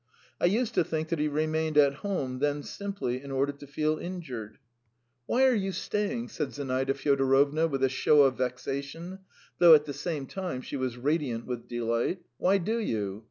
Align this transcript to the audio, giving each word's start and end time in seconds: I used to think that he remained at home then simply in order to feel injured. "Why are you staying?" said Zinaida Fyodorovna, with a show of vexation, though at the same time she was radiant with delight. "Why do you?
I 0.39 0.45
used 0.45 0.73
to 0.73 0.83
think 0.83 1.09
that 1.09 1.19
he 1.19 1.27
remained 1.27 1.77
at 1.77 1.93
home 2.01 2.39
then 2.39 2.63
simply 2.63 3.21
in 3.21 3.29
order 3.29 3.51
to 3.51 3.67
feel 3.67 3.99
injured. 3.99 4.57
"Why 5.27 5.45
are 5.45 5.53
you 5.53 5.71
staying?" 5.71 6.29
said 6.29 6.55
Zinaida 6.55 6.95
Fyodorovna, 6.95 7.67
with 7.67 7.83
a 7.83 7.87
show 7.89 8.23
of 8.23 8.35
vexation, 8.39 9.19
though 9.59 9.75
at 9.75 9.85
the 9.85 9.93
same 9.93 10.25
time 10.25 10.63
she 10.63 10.75
was 10.75 10.97
radiant 10.97 11.45
with 11.45 11.67
delight. 11.67 12.23
"Why 12.39 12.57
do 12.57 12.79
you? 12.79 13.19